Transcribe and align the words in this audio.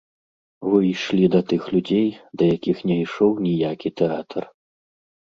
Вы 0.69 0.79
ішлі 0.93 1.29
да 1.35 1.41
тых 1.53 1.69
людзей, 1.75 2.09
да 2.39 2.43
якіх 2.57 2.77
не 2.91 2.99
ішоў 3.05 3.31
ніякі 3.47 3.97
тэатр. 4.03 4.53